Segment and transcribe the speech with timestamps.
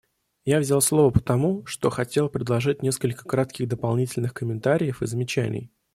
[0.45, 5.71] Я взял слово потому, что хотел предложить несколько кратких дополнительных комментариев и замечаний.